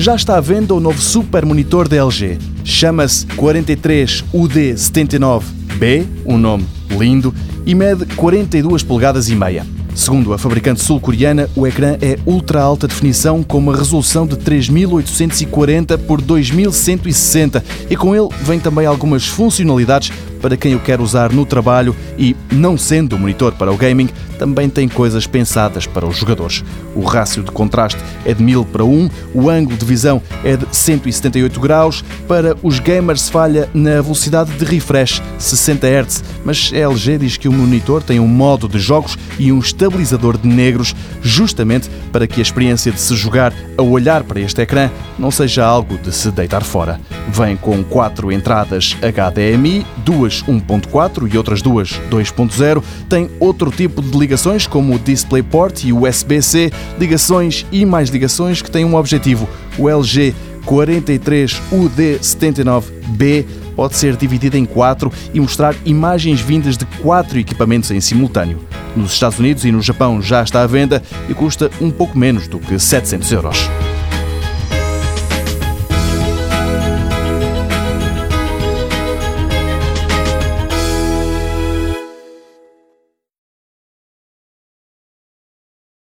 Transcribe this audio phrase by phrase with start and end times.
[0.00, 2.38] já está à venda o novo super monitor da LG.
[2.64, 7.34] Chama-se 43UD79B, um nome lindo,
[7.66, 9.66] e mede 42 polegadas e meia.
[9.94, 15.98] Segundo a fabricante sul-coreana, o ecrã é ultra alta definição com uma resolução de 3840
[15.98, 21.44] por 2160 e com ele vem também algumas funcionalidades para quem o quer usar no
[21.44, 24.08] trabalho e, não sendo monitor para o gaming,
[24.38, 26.64] também tem coisas pensadas para os jogadores.
[26.94, 30.66] O rácio de contraste é de 1000 para 1, o ângulo de visão é de
[30.74, 37.18] 178 graus, para os gamers falha na velocidade de refresh 60 Hz, mas a LG
[37.18, 41.90] diz que o monitor tem um modo de jogos e um estabilizador de negros, justamente
[42.10, 45.98] para que a experiência de se jogar a olhar para este ecrã não seja algo
[45.98, 46.98] de se deitar fora.
[47.28, 52.82] Vem com quatro entradas HDMI, duas 1.4 e outras duas 2.0.
[53.08, 58.62] Tem outro tipo de ligações, como o DisplayPort e o USB-C, ligações e mais ligações
[58.62, 59.48] que têm um objetivo.
[59.78, 67.90] O LG 43UD79B pode ser dividido em quatro e mostrar imagens vindas de quatro equipamentos
[67.90, 68.60] em simultâneo.
[68.94, 72.46] Nos Estados Unidos e no Japão já está à venda e custa um pouco menos
[72.46, 73.70] do que 700 euros.